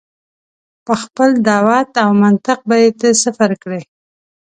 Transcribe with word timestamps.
په 0.85 0.93
خپل 1.03 1.29
دعوت 1.47 1.91
او 2.03 2.09
منطق 2.23 2.59
به 2.69 2.75
یې 2.83 2.89
ته 2.99 3.07
صفر 3.23 3.51
کړې. 3.63 3.81